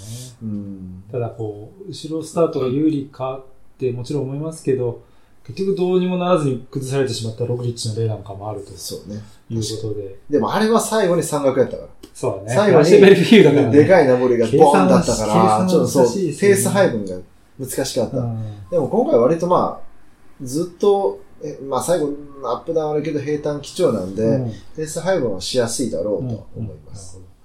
[0.41, 1.04] うん。
[1.12, 5.04] ただこう、後ろスタートが有利かってもちろん思いますけど、
[5.45, 9.21] 結局どうにもならずに崩されてしまったログリッチの例なんかもあるとそうね。
[9.50, 10.15] いうことで。
[10.28, 11.89] でも、あれは最後に山岳やったから。
[12.15, 12.56] そうだね。
[12.56, 13.71] 最後にね。
[13.71, 17.17] でかい登りがボーンだったから、ちょっとそう、ペース配分が
[17.60, 18.17] 難しかった。
[18.17, 22.10] うんでも今回割とまあ、ずっと、えまあ最後
[22.42, 27.18] のアップダウンあるけど平坦基調なんで、うんペース配分はしやすいだろうと思います。
[27.18, 27.36] うんなるほど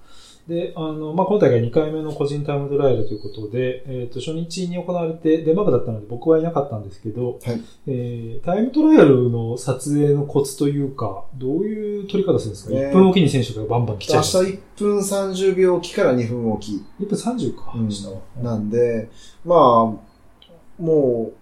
[0.51, 14.43] で、あの、まあ、今大会2回目の個人タイムトライアルということで、えっ、と、初日に行われてデンマークだったので僕はいなかったんですけど、はいえータイムトライアルの撮影のコツというか、どういう撮り方するんですか、ね ?1 分おきに選手がバンバン来ちゃ明日う。
[14.43, 18.43] 1分30秒おきから2分おき、1分30か、うん。
[18.43, 19.09] なんで、
[19.45, 21.40] まあ、もう、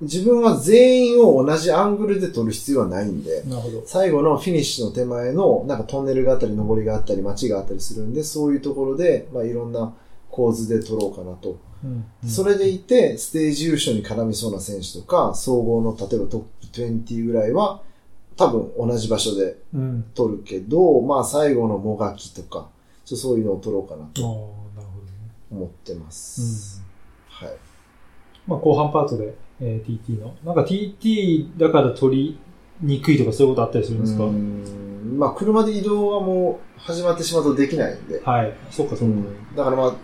[0.00, 3.82] 自分は全員を同じアングルで撮る必要はないんで、なるほど。
[3.84, 9.94] 最後のフィニッシュの手前の、なんかトンネルがあったり、上りがあったり、街があったりするんで、そういうところで、まあいろんな
[10.30, 11.58] 構図で撮ろうかなと。
[11.84, 17.82] うんそれでいて、ステージ優勝に絡みそうな選手とか、総合の例えばトップ20ぐらいは、
[18.36, 20.04] 多分同じ場所でうん。
[20.14, 22.68] 撮るけど、まあ最後のもがきとか、
[23.04, 24.28] ちょそういうのを撮ろうかなとな
[24.82, 25.12] るほどね。
[25.50, 26.82] 思ってます。
[27.28, 27.50] はい。
[28.46, 30.34] まあ、後半パートで、えー TT の。
[30.44, 32.38] なんか TT だから撮り
[32.80, 34.24] にくいとかそういうことあったりするんですか？
[35.16, 38.52] まあ車で移動はもう始まってしまうとできないんで、はい。
[38.70, 39.16] そうか、そうか。
[39.56, 39.94] だからまあ、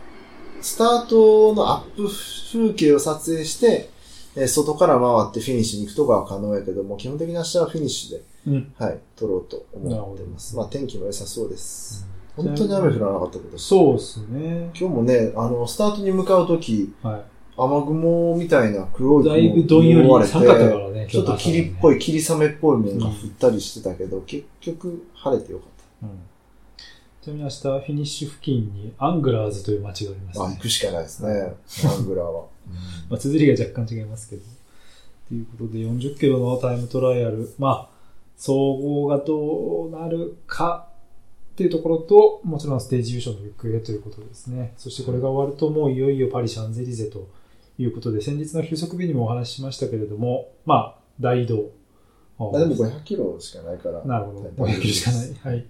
[0.60, 2.08] スタートのアップ
[2.52, 3.90] 風景を撮影して、
[4.36, 8.72] えー外から回ってフィニッシュに行くとかは可能やけども、基本的に明日はフィニッシュで、うん。
[8.78, 10.56] はい、撮ろうと思ってます。
[10.56, 12.06] まあ天気も良さそうです。
[12.36, 14.70] 本当に雨降らなかったことそうですね。
[14.76, 17.22] 今日もね、あの、スタートに向かうとき、は
[17.56, 19.28] 雨雲みたいな黒いい。
[19.28, 21.74] だいぶ雲どんより寒かったからね、ちょっと霧っい。
[21.80, 25.68] ぽい、霧雨っぽい面が降ったりしてたけど、結局晴れてよかっ
[26.02, 26.08] うん
[27.24, 30.44] ちなみに明日、フィニッシュ付近にアングラーズという街がありますた。
[30.44, 30.60] あ、ね行。
[30.60, 31.54] くしかないですね、
[31.88, 32.44] アングラーは。
[33.08, 34.42] まあ、綴りが若干違いますけど。
[35.28, 37.50] ということで、40キロのタイムトライアル。
[37.58, 37.94] まあ、
[38.36, 40.88] 総合がどうなるか
[41.54, 44.74] っていうところと、もちろんステージ優勝の行方ということですね。
[44.76, 47.26] そしてこれが終わると、もういよいよパリ・シャンゼリゼと
[47.78, 51.70] いうことで、先日の休息日にもお話ししましたけれども、まあ、大移動。
[52.38, 54.04] まあでも500キロしかないから。
[54.04, 54.64] なるほど。
[54.64, 55.54] 500キロしかない。
[55.56, 55.64] はい。
[55.64, 55.66] っ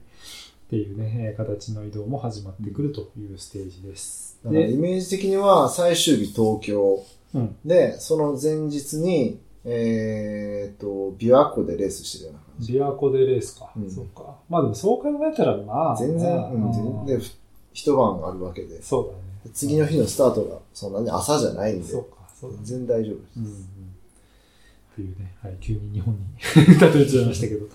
[0.70, 4.38] ていうね、えー形の移動も始まってくるというステージです。
[4.44, 7.56] イメージ的には最終日東京うん。
[7.64, 12.72] で、その前日に、えっ、と、琵琶湖でレースしてるような感じ。
[12.72, 13.70] 琵琶湖でレースか。
[13.76, 14.36] うんそうか。
[14.48, 15.96] まあでもそう考えたら、まあ。
[15.96, 17.24] 全然、まあうん、全然、で
[17.72, 18.80] 一晩あるわけで。
[18.82, 19.23] そうだね。
[19.52, 22.56] 次の日のスタートがそんなに朝じゃないんでそう、か、そう。
[22.62, 23.38] 全然大丈夫です。
[23.38, 23.52] うんうん。
[23.52, 23.56] っ
[24.96, 26.20] ていうね、はい、急に日本に
[26.94, 27.66] 例えちゃいましたけど。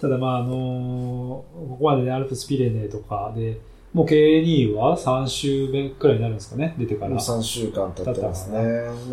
[0.00, 3.60] ただまああのーここまでね、アルプスピレネーとかで、
[3.92, 7.10] もう K2 は3週目くらいになるんですかね、出てから。
[7.10, 8.60] もう3週間経ってますね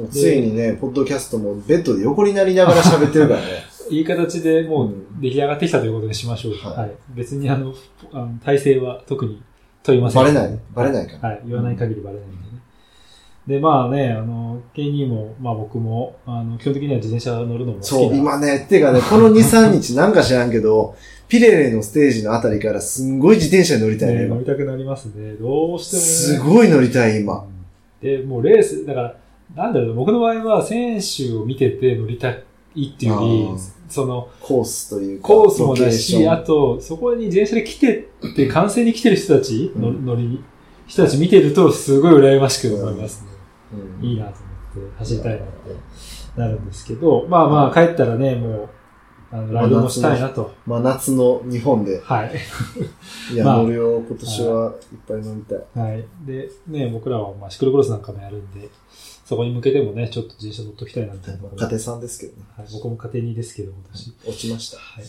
[0.09, 3.47] ついにね、ポッドキャストもベッドで横になりながら喋ってるからね。
[3.89, 6.53] いい形でもううん出来上がってきたということにしましょう。
[6.53, 6.91] はいはい。
[7.15, 7.73] 別にあの、
[8.11, 9.41] あの体制は特に
[9.87, 10.23] 問いません。
[10.23, 11.29] バレない、バレないから。
[11.29, 11.41] はい。
[11.45, 12.43] 言わない限りバレないんでね。
[13.47, 20.95] で、まあね、あの、K2 も、まあ僕も、あの、基本的には自転車乗るのも好きなそう、今ね、っていうかね、この2、3日 なんか知らんけど、
[21.29, 25.33] ピレネのステージのあたりからすんごい自転車に乗りたいね、乗りたくなりますね。
[25.33, 26.07] どうしても、ね。
[26.07, 27.45] すごい乗りたい、今。
[28.01, 29.15] で、もうレース、だから、
[29.55, 33.47] なんだろう、僕の場合は選手を見てて乗りたいっていうより
[33.89, 35.27] その、コースというか。
[35.27, 40.43] コースもだし、あと、そこに自転車で来てって、完成に来てる人たち、のうん乗りに、
[40.87, 43.29] 人たち見てると、すごい羨ましく思いますね。
[43.99, 44.31] うんいいなと
[44.75, 45.45] 思って、走りたいなって
[46.39, 48.69] なるんですけど、まあまあ、帰ったらね、もう、
[49.29, 50.53] あの、ライドもしたいなと。
[50.65, 52.01] 真夏の日本で。
[52.01, 52.31] はい。
[53.33, 55.85] いや、まあ乗るよ、今年はいっぱい乗りたい。
[55.85, 56.05] はい。
[56.25, 58.69] で、ね、僕らは、まあ、シクロクロスなんかもやるんで、
[59.27, 62.45] そこに向けてもね、ちょっと自転車乗っときたいなみたいな家庭さんですけどね。
[62.55, 64.13] はい、僕も家庭にですけど、今年。
[64.25, 64.77] 落ちました。
[64.77, 65.03] はい。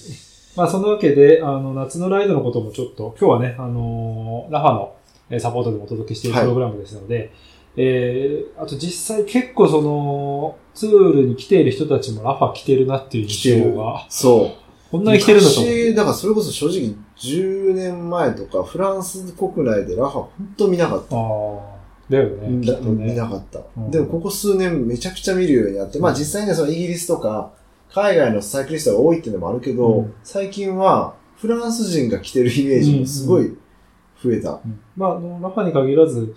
[0.57, 4.97] まあ、そんなわけで、あの、夏のライドのこともちょっと、今日はね、あのーラファの
[5.31, 7.33] えーサポートでもお届けしているはいプログラムですので、
[7.77, 14.91] えー、あと実際結構その、ツールに来ている人たちもラファ来てるなっていう印象が、そう。
[14.91, 15.77] こんなに来てるんだと思って。
[15.91, 21.17] 昔だからそれこそ正直10年前とかフランス国内でラファ本当見なかった。
[21.17, 21.78] ああ、
[22.11, 22.67] だよね。
[22.67, 23.07] だとね。
[23.07, 23.91] 見なかった、うん。
[23.91, 27.53] でもここ数年めちゃくちゃ見るようになって、まあ実際にはそのイギリスとか
[27.93, 30.15] 海外のサイクリストが多いっていうのもあるけど、うん。
[30.23, 33.57] 最近はフランス人が来てるイメージもすごい
[34.23, 34.53] 増えた。
[34.53, 34.81] うん。
[34.97, 36.35] まあ、あの、ラファに限らず、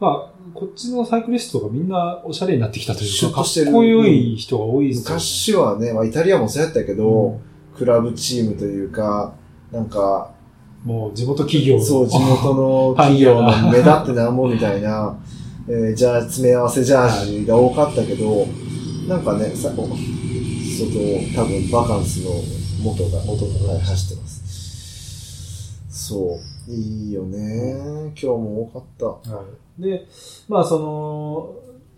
[0.00, 5.14] まあ、こっちのサイクリストがみんなおしゃれになってきたというか、かっこよい人が多いですよね。
[5.14, 7.40] 昔はね、まあイタリアもそうやったけど、うん。
[7.78, 9.34] クラブチームというか、
[9.70, 10.32] なんか、
[10.84, 15.16] もう地元企業のそう、地元の企業の目立ってなんぼみたいな、
[15.68, 18.46] えー、じゃあ、詰め合わせジャージが多かったけど、
[19.06, 22.30] なんかね、さ外、多分バカンスの
[22.82, 24.42] 元が、元が、はい、走ってます。
[25.88, 26.72] そう。
[26.72, 27.74] いいよね。
[27.80, 29.30] 今日も多かった。
[29.34, 29.44] は
[29.78, 29.82] い。
[29.82, 30.06] で、
[30.48, 31.54] まあその、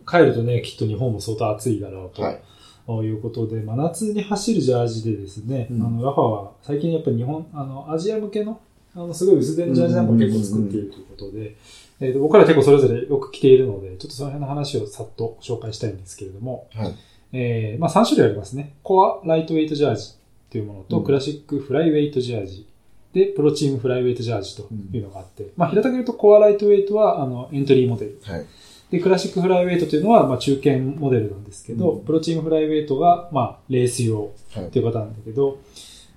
[0.07, 2.23] 帰るとね、きっと日本も相当暑いだろうと。
[2.23, 2.42] はい。
[2.87, 8.61] ということで、真夏に走るジャージでですね、うんあの、ラファは最近やっぱり日本、あの、アジア向けの、
[8.94, 11.57] あの、すごい薄手のジャージなんかも結構作っているということで、
[12.00, 16.94] えーと僕ら結構それぞれよく着ているので、ちょっとその辺の話をさっと紹介したいんですけれども、はい。
[17.33, 18.74] えーまあ3種類ありますね。
[18.83, 20.14] コアライトウェイトジャージ
[20.50, 22.66] というものと、うんクラシックフライウェイトジャージ。
[23.12, 28.20] で、プロチームフライウェイトジャージというのがあって、まあ平たく言うとコアライトウェイトはあのエントリーモデル。
[28.24, 28.46] はい。
[28.90, 35.59] で、クラシックフライウェイトというのは、まあ、中堅モデルなんですけど、うんプロチームフライウェイトが、まあ、レース用はいという方なんだけど、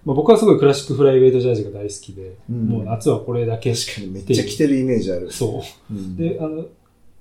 [0.07, 3.73] まあ、僕はすごいクラシックフライウェイトジャージが大好きで、うんもう夏はこれだけ。
[3.73, 5.29] 確かにめっちゃ着てるイメージある。
[5.29, 5.93] そう。
[5.93, 6.65] うんで、あの、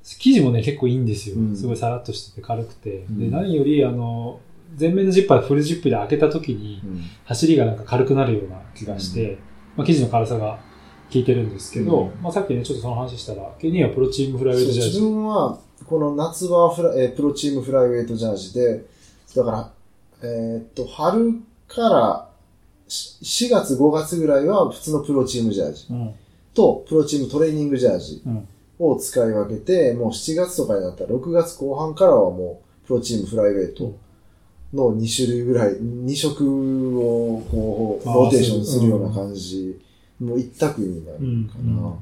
[0.04, 1.36] 生地もね、結構いいんですよ。
[1.36, 3.04] うんすごいさらっとしてて軽くて。
[3.10, 4.38] うんで、何より、あの、
[4.78, 9.38] 前面のジッパーフルジップで開けた時に、うん走りがなんか軽くなるような気がして、
[9.76, 10.60] まあ、生地の軽さが
[11.12, 15.00] 効いてるんですけど、うんまあ、さっきね、ちょっとその話したら、ケニーはプロチームフライウェイトジャー自ジ。
[15.00, 18.84] 分は、この夏はフラ、えープロチームフライウェイトジャージで、
[19.34, 19.72] だから、
[20.22, 22.35] えーっと、春からし
[22.88, 26.14] 4月5月ぐらいは普通のプロチームジャージうん。
[26.54, 28.48] とプロチームトレーニングジャージうん。
[28.78, 33.96] を使い分けて、もう7月とかになったら6月後半からはもうプロチームフライウェイト
[34.74, 39.80] の2種類ぐらい、2色をこう、ローテーションするような感じ、
[40.20, 41.46] もう一択になるかうん。
[41.76, 41.92] な。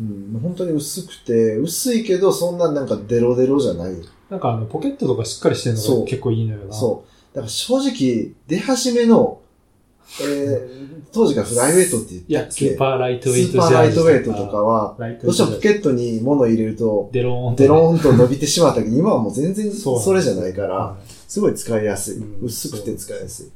[0.00, 3.94] うん、本当に薄くて、薄いけど、そんななんかデロデロじゃない。
[4.30, 6.74] なんかあの、ポケットとかしっかりしてるのが結構いいのよな。
[6.74, 7.36] そう。
[7.36, 9.40] だから正直、出始めの、
[10.22, 17.68] えー、当時からフライウェイトって言っいや、スーパーライトウェイスーパーライトウェイトとかは、どうしてもポケットに物を入れると、デローンとね。
[17.68, 20.96] デローンと伸びてしまったけど、今はもう全然それじゃないから、は
[21.28, 22.16] すごい使いやすい。
[22.18, 22.46] うん。
[22.46, 23.50] 薄くて使いやすい。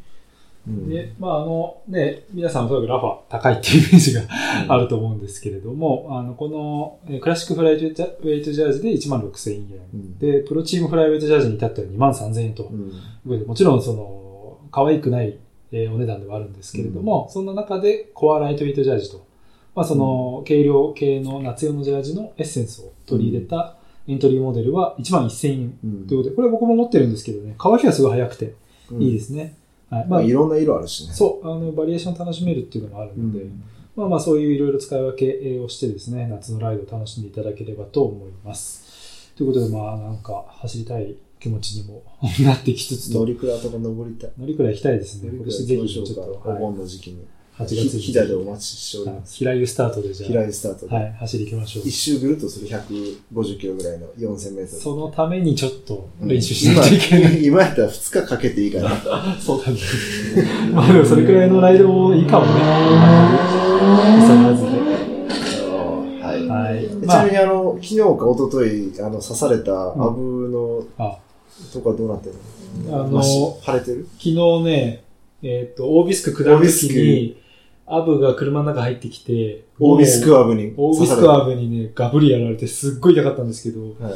[0.68, 0.92] うん。
[0.92, 4.22] いで、まああの、ね、皆さんおそらくラファ高いっていうイメージが
[4.68, 9.60] あると思うんですけれども、あの、この、えークラシックフライウェイトジャージで1万6000円。
[9.94, 10.18] うん。
[10.18, 12.64] で、プロチームフライウェイトジャージに至っては2万3000円と。
[12.64, 13.46] うん。
[13.46, 15.38] もちろん、その、可愛くない、
[15.72, 19.26] えーお値段ではあるんですけれども、そんな中でコアライトイトジャージと、
[19.74, 23.76] まあその、軽量系の夏用のジャージのエッセンスを取り入れた
[24.08, 28.54] エントリーモデルは1万1000円うんということで、これ僕も持ってるんですけどね、乾きがすごい早くて
[28.90, 29.56] うんいいですね。
[29.88, 30.06] はい。
[30.06, 31.12] まあ、いろんな色あるしね。
[31.12, 33.62] そう、あの、バリエーション楽しめるっていうのがあるうので、ん。
[33.96, 39.32] まあまあそういういろいろ使い分けをしてですね、夏のライドを楽しんでいただければと思います。
[39.36, 42.02] ということで、まあなんか走りたい気持ちにも
[42.44, 44.30] なってきつつと、乗り倉とか登りたい。
[44.38, 45.30] 乗りくらい行きたいですね。
[45.32, 45.76] 今年ぜ。
[45.76, 47.24] ひちょっと、おはい、盆の時期に。
[47.58, 48.00] 8月に。
[48.00, 49.36] ひ飛騨でお待ちしておりはいます。
[49.36, 50.94] 平湯スタートでじゃあ、平井スタートで。
[50.94, 51.92] はい、走り行きましょう一。
[51.92, 54.82] 周ぐるっとする150キロぐらいの4000メートル。
[54.82, 57.44] そのためにちょっと練習しないといけない。
[57.44, 58.90] 今今やったら2日かけていいかな。
[59.40, 59.78] そうだね。
[60.72, 62.52] まあでもそれくらいのライドもいいかもね。
[64.20, 64.80] 急がずで。
[66.22, 66.46] はい。
[66.46, 66.86] はい。
[66.86, 71.18] ちまあなみにあの、昨日か一昨日あの、刺されたアブのあ、
[71.72, 72.34] とかどうなってる
[72.88, 74.08] あの、の昨腫れてる？
[74.18, 74.34] 日
[74.64, 75.04] ね、
[75.42, 77.42] えっ、と、オービスク下るときに、
[77.86, 84.14] アブが車の中入ってきて、オービスクアブにオービスクアブにね、ガブリやられてすっごい痛かったんですけど、はい。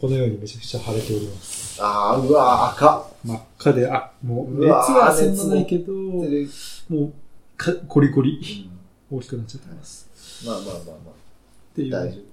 [0.00, 1.82] このようにめちゃくちゃ腫れております。
[1.82, 3.10] ああ、うわー赤。
[3.24, 7.12] 真っ赤で、あ、もう、熱はそんなないけど、もでう、
[7.56, 8.70] かコリコリ、
[9.10, 10.08] 大きくなっちゃってます。
[10.46, 11.14] まあまあまあまっ
[11.74, 12.27] ていう、あ、大丈夫。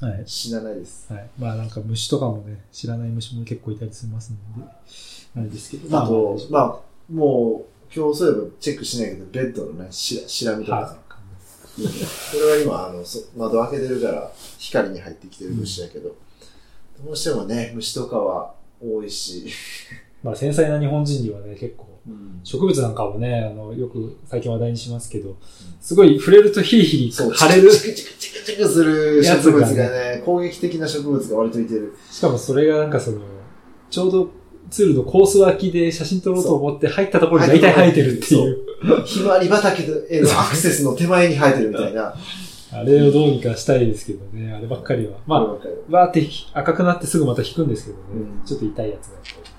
[0.00, 0.22] はい。
[0.26, 1.12] 死なないです。
[1.12, 1.28] はい。
[1.38, 4.70] まあなんか虫とかもね、知らない虫も結構いたりしますので、
[5.36, 5.98] あれですけど。
[5.98, 10.98] あと、まあ、もう、今日そういえばチェックしないけど、ベッドのね、しら、しらみとはか。
[11.76, 11.82] こ
[12.38, 16.14] れは今、あの、そ窓開けてるから、光に入ってきてる虫やけど、
[17.04, 19.50] どうしてもね、虫とかは多いし、い。
[20.22, 21.95] まあ繊細な日本人にはね、結構、
[22.44, 25.36] 植物なんかもね、あの、よく最近話題にしますけど、
[25.80, 27.70] すごい触れるとヒリヒリそう、腫れる。
[27.70, 31.96] チクチクチクチクするやつ植物がね、攻撃的な植物が割といてる。
[32.10, 33.18] しかもそれがなんかその、
[33.90, 34.30] ちょうど
[34.70, 38.66] ツールのコース脇で写真撮ろうと思って入ったところに大体生えてるっていう。
[39.04, 42.14] ひまわり畑へのアクセスの手前に生えてるみたいな。
[42.72, 45.18] あれをどうにかしたいですけどね、あればっかりは。
[45.26, 45.42] まあ、
[45.90, 49.55] わーって赤くなってすぐまた引くんですけどね、うんちょっと痛いやつがやっぱり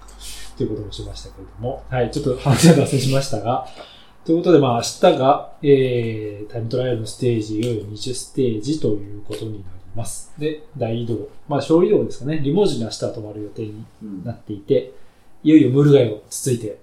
[0.57, 3.67] ということもしましたけれども、はい、ちょっと話は脱線しましたが、
[4.25, 9.63] ということで、まあ明日が、えー、タイムトライアルのステージ、いよいよ20ステージということになり
[9.95, 10.33] ます。
[10.37, 11.29] で、大移動。
[11.47, 12.39] まあ、小移動ですかね。
[12.43, 13.85] リモージに明日は泊まる予定に
[14.25, 14.93] なっていて、
[15.43, 16.79] いよいよムール貝をつついて、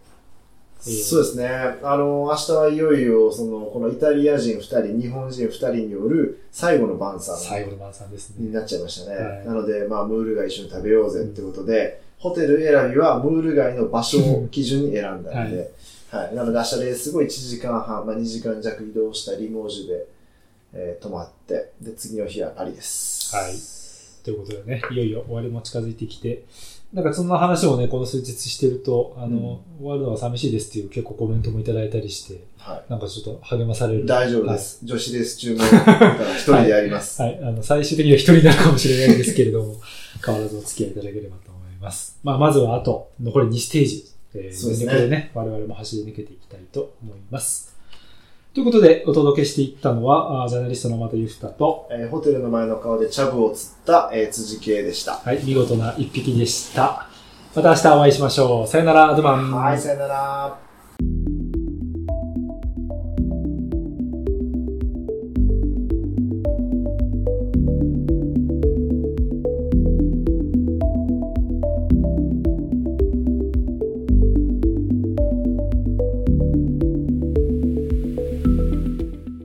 [0.87, 1.49] えーそうですね。
[1.83, 8.47] あの、明日はいよいよ、その、このイタリア人2人、日本人2人による最後の晩餐最後の晩餐ですね。
[8.47, 9.17] になっちゃいましたね。
[9.17, 15.71] はいなので、まあ、ムール貝一緒に食べようぜってことで、ホテル選びはムール貝の場所を基準に選んだので、
[16.11, 16.35] はい。
[16.35, 20.07] なので、明日ですごい1時間半、まあ、2時間弱移動したリモージュで、
[20.73, 23.37] えー泊まって、で、次の日はありです。
[23.37, 23.55] はい
[24.25, 26.47] ということでね、いよいよ終わりも近づいてきて、
[26.95, 32.91] なんかそんな話をね、この数日してると、あの、終わるのは寂しいですっていう結構コメントもいただいたりして、はい。
[32.91, 34.07] なんかちょっと励まされる。
[34.07, 34.79] 大丈夫です。
[34.83, 37.21] 女子レース中も、一人でやります。
[37.21, 37.39] はい。
[37.43, 39.77] あの、最終的には一人になるかもしれないんですけれども、
[40.25, 41.54] 変わらずお付き合いいただければと
[41.85, 42.19] ます。
[42.25, 44.05] まあ、まずはあと、残り2ステージ、
[44.35, 47.77] えー、全力でね、我々も走り抜けていきたいと思います。
[48.53, 55.17] ということで、お届けしていったのは、ジャーナリストの又ゆふたと、えーホテルの前の川でチャブを釣った、えー辻系でした。
[55.17, 57.09] はい、見事な一匹でした。
[57.55, 58.67] また明日お会いしましょう。
[58.67, 59.53] さよなら、アドマン。
[59.53, 61.64] はい、さよなら。